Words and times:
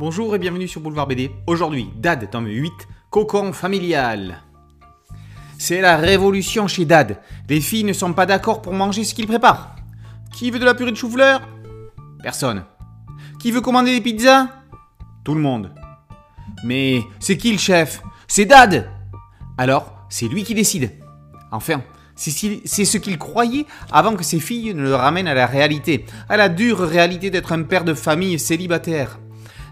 Bonjour 0.00 0.34
et 0.34 0.40
bienvenue 0.40 0.66
sur 0.66 0.80
Boulevard 0.80 1.06
BD. 1.06 1.30
Aujourd'hui, 1.46 1.88
Dad, 1.94 2.28
tome 2.28 2.48
8, 2.48 2.72
Cocon 3.10 3.52
familial. 3.52 4.42
C'est 5.56 5.80
la 5.80 5.96
révolution 5.96 6.66
chez 6.66 6.84
Dad. 6.84 7.20
Les 7.48 7.60
filles 7.60 7.84
ne 7.84 7.92
sont 7.92 8.12
pas 8.12 8.26
d'accord 8.26 8.60
pour 8.60 8.72
manger 8.72 9.04
ce 9.04 9.14
qu'il 9.14 9.28
prépare. 9.28 9.76
Qui 10.32 10.50
veut 10.50 10.58
de 10.58 10.64
la 10.64 10.74
purée 10.74 10.90
de 10.90 10.96
chou-fleur? 10.96 11.42
Personne. 12.24 12.64
Qui 13.38 13.52
veut 13.52 13.60
commander 13.60 13.92
des 13.92 14.00
pizzas? 14.00 14.48
Tout 15.22 15.36
le 15.36 15.40
monde. 15.40 15.72
Mais 16.64 17.00
c'est 17.20 17.36
qui 17.36 17.52
le 17.52 17.58
chef? 17.58 18.02
C'est 18.26 18.46
Dad 18.46 18.90
Alors, 19.58 20.06
c'est 20.08 20.26
lui 20.26 20.42
qui 20.42 20.54
décide. 20.54 20.90
Enfin, 21.52 21.82
c'est 22.16 22.32
ce 22.84 22.98
qu'il 22.98 23.16
croyait 23.16 23.66
avant 23.92 24.16
que 24.16 24.24
ses 24.24 24.40
filles 24.40 24.74
ne 24.74 24.82
le 24.82 24.96
ramènent 24.96 25.28
à 25.28 25.34
la 25.34 25.46
réalité, 25.46 26.04
à 26.28 26.36
la 26.36 26.48
dure 26.48 26.80
réalité 26.80 27.30
d'être 27.30 27.52
un 27.52 27.62
père 27.62 27.84
de 27.84 27.94
famille 27.94 28.40
célibataire. 28.40 29.20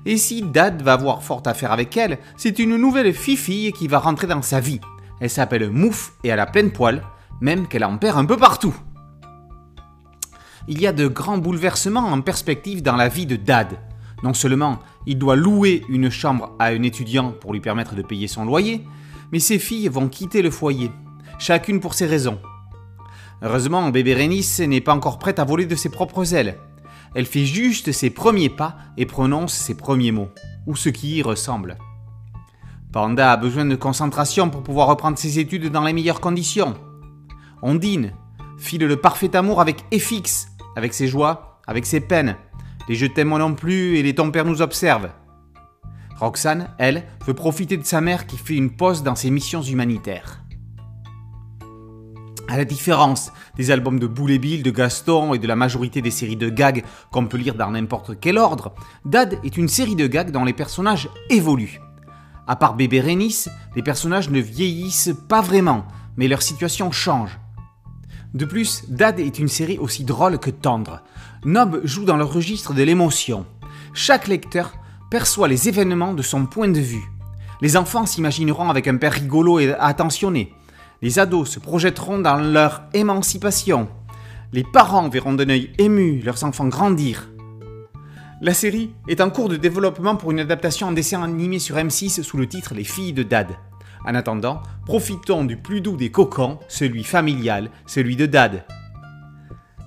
Et 0.04 0.16
si 0.16 0.42
Dad 0.42 0.82
va 0.82 0.94
avoir 0.94 1.22
fort 1.22 1.42
à 1.46 1.54
faire 1.54 1.72
avec 1.72 1.96
elle, 1.96 2.18
c'est 2.36 2.58
une 2.58 2.76
nouvelle 2.76 3.12
fille 3.14 3.72
qui 3.72 3.86
va 3.86 3.98
rentrer 3.98 4.26
dans 4.26 4.42
sa 4.42 4.60
vie. 4.60 4.80
Elle 5.20 5.30
s'appelle 5.30 5.70
Mouf 5.70 6.14
et 6.24 6.28
elle 6.28 6.40
a 6.40 6.46
pleine 6.46 6.72
poil, 6.72 7.02
même 7.40 7.68
qu'elle 7.68 7.84
en 7.84 7.98
perd 7.98 8.18
un 8.18 8.24
peu 8.24 8.36
partout. 8.36 8.74
Il 10.68 10.80
y 10.80 10.86
a 10.86 10.92
de 10.92 11.06
grands 11.06 11.38
bouleversements 11.38 12.08
en 12.08 12.20
perspective 12.20 12.82
dans 12.82 12.96
la 12.96 13.08
vie 13.08 13.26
de 13.26 13.36
Dad. 13.36 13.78
Non 14.22 14.34
seulement 14.34 14.78
il 15.06 15.18
doit 15.18 15.36
louer 15.36 15.84
une 15.88 16.10
chambre 16.10 16.54
à 16.58 16.66
un 16.66 16.82
étudiant 16.82 17.32
pour 17.32 17.52
lui 17.52 17.60
permettre 17.60 17.94
de 17.94 18.02
payer 18.02 18.28
son 18.28 18.44
loyer, 18.44 18.84
mais 19.32 19.40
ses 19.40 19.58
filles 19.58 19.88
vont 19.88 20.08
quitter 20.08 20.42
le 20.42 20.50
foyer, 20.50 20.90
chacune 21.38 21.80
pour 21.80 21.94
ses 21.94 22.06
raisons. 22.06 22.40
Heureusement, 23.42 23.88
bébé 23.88 24.14
Rénis 24.14 24.46
n'est 24.60 24.80
pas 24.80 24.94
encore 24.94 25.18
prête 25.18 25.40
à 25.40 25.44
voler 25.44 25.66
de 25.66 25.74
ses 25.74 25.88
propres 25.88 26.34
ailes. 26.34 26.58
Elle 27.14 27.26
fait 27.26 27.44
juste 27.44 27.92
ses 27.92 28.10
premiers 28.10 28.48
pas 28.48 28.76
et 28.96 29.06
prononce 29.06 29.52
ses 29.52 29.74
premiers 29.74 30.12
mots, 30.12 30.30
ou 30.66 30.76
ce 30.76 30.88
qui 30.88 31.16
y 31.16 31.22
ressemble. 31.22 31.78
Panda 32.92 33.32
a 33.32 33.36
besoin 33.36 33.64
de 33.64 33.76
concentration 33.76 34.50
pour 34.50 34.62
pouvoir 34.62 34.88
reprendre 34.88 35.18
ses 35.18 35.38
études 35.38 35.70
dans 35.70 35.84
les 35.84 35.92
meilleures 35.92 36.20
conditions. 36.20 36.74
Ondine 37.62 38.12
file 38.58 38.86
le 38.86 38.96
parfait 38.96 39.34
amour 39.34 39.60
avec 39.60 39.84
FX, 39.94 40.48
avec 40.76 40.94
ses 40.94 41.08
joies, 41.08 41.60
avec 41.66 41.86
ses 41.86 42.00
peines. 42.00 42.36
Les 42.88 42.94
je 42.94 43.06
t'aime 43.06 43.36
non 43.36 43.54
plus 43.54 43.96
et 43.96 44.02
les 44.02 44.14
ton 44.14 44.30
père 44.30 44.44
nous 44.44 44.62
observent. 44.62 45.10
Roxane, 46.16 46.68
elle, 46.78 47.04
veut 47.26 47.34
profiter 47.34 47.76
de 47.76 47.84
sa 47.84 48.00
mère 48.00 48.26
qui 48.26 48.36
fait 48.36 48.54
une 48.54 48.76
pause 48.76 49.02
dans 49.02 49.16
ses 49.16 49.30
missions 49.30 49.62
humanitaires. 49.62 50.42
À 52.52 52.58
la 52.58 52.66
différence 52.66 53.32
des 53.56 53.70
albums 53.70 53.98
de 53.98 54.06
Boule 54.06 54.36
Bill, 54.36 54.62
de 54.62 54.70
Gaston 54.70 55.32
et 55.32 55.38
de 55.38 55.46
la 55.46 55.56
majorité 55.56 56.02
des 56.02 56.10
séries 56.10 56.36
de 56.36 56.50
gags 56.50 56.84
qu'on 57.10 57.24
peut 57.24 57.38
lire 57.38 57.54
dans 57.54 57.70
n'importe 57.70 58.20
quel 58.20 58.36
ordre, 58.36 58.74
Dad 59.06 59.38
est 59.42 59.56
une 59.56 59.68
série 59.68 59.96
de 59.96 60.06
gags 60.06 60.30
dont 60.30 60.44
les 60.44 60.52
personnages 60.52 61.08
évoluent. 61.30 61.80
À 62.46 62.56
part 62.56 62.74
Bébé 62.74 63.00
Rénis, 63.00 63.46
les 63.74 63.82
personnages 63.82 64.28
ne 64.28 64.38
vieillissent 64.38 65.14
pas 65.30 65.40
vraiment, 65.40 65.86
mais 66.18 66.28
leur 66.28 66.42
situation 66.42 66.92
change. 66.92 67.40
De 68.34 68.44
plus, 68.44 68.84
Dad 68.86 69.18
est 69.18 69.38
une 69.38 69.48
série 69.48 69.78
aussi 69.78 70.04
drôle 70.04 70.38
que 70.38 70.50
tendre. 70.50 71.00
Nob 71.46 71.80
joue 71.84 72.04
dans 72.04 72.18
le 72.18 72.24
registre 72.24 72.74
de 72.74 72.82
l'émotion. 72.82 73.46
Chaque 73.94 74.28
lecteur 74.28 74.74
perçoit 75.10 75.48
les 75.48 75.70
événements 75.70 76.12
de 76.12 76.20
son 76.20 76.44
point 76.44 76.68
de 76.68 76.80
vue. 76.80 77.10
Les 77.62 77.78
enfants 77.78 78.04
s'imagineront 78.04 78.68
avec 78.68 78.88
un 78.88 78.98
père 78.98 79.14
rigolo 79.14 79.58
et 79.58 79.72
attentionné. 79.72 80.52
Les 81.02 81.18
ados 81.18 81.50
se 81.50 81.58
projetteront 81.58 82.20
dans 82.20 82.36
leur 82.36 82.84
émancipation. 82.94 83.88
Les 84.52 84.62
parents 84.62 85.08
verront 85.08 85.34
d'un 85.34 85.48
œil 85.48 85.72
ému 85.78 86.20
leurs 86.20 86.44
enfants 86.44 86.68
grandir. 86.68 87.28
La 88.40 88.54
série 88.54 88.90
est 89.08 89.20
en 89.20 89.30
cours 89.30 89.48
de 89.48 89.56
développement 89.56 90.16
pour 90.16 90.30
une 90.30 90.40
adaptation 90.40 90.88
en 90.88 90.92
dessin 90.92 91.22
animé 91.22 91.58
sur 91.58 91.76
M6 91.76 92.22
sous 92.22 92.36
le 92.36 92.48
titre 92.48 92.74
Les 92.74 92.84
filles 92.84 93.12
de 93.12 93.22
Dad. 93.22 93.48
En 94.04 94.14
attendant, 94.14 94.62
profitons 94.86 95.44
du 95.44 95.56
plus 95.56 95.80
doux 95.80 95.96
des 95.96 96.10
cocons, 96.10 96.58
celui 96.68 97.04
familial, 97.04 97.70
celui 97.86 98.16
de 98.16 98.26
Dad. 98.26 98.64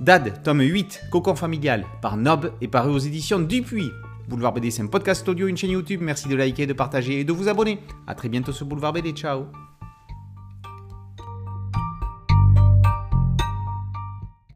Dad, 0.02 0.44
tome 0.44 0.62
8, 0.62 1.04
Cocon 1.12 1.36
familial, 1.36 1.86
par 2.02 2.18
Nob 2.18 2.52
et 2.60 2.68
paru 2.68 2.92
aux 2.92 3.00
éditions 3.00 3.40
Dupuis. 3.40 3.92
Boulevard 4.28 4.54
BD, 4.54 4.72
c'est 4.72 4.82
un 4.82 4.88
podcast 4.88 5.28
audio, 5.30 5.48
une 5.48 5.56
chaîne 5.56 5.72
YouTube. 5.72 6.02
Merci 6.02 6.28
de 6.28 6.36
liker, 6.36 6.66
de 6.66 6.74
partager 6.74 7.20
et 7.20 7.24
de 7.24 7.32
vous 7.32 7.48
abonner. 7.48 7.80
A 8.08 8.16
très 8.16 8.28
bientôt 8.28 8.52
sur 8.52 8.66
Boulevard 8.66 8.94
BD. 8.94 9.12
Ciao 9.12 9.46